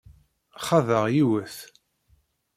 [0.65, 1.55] Xaḍeɣ yiwet.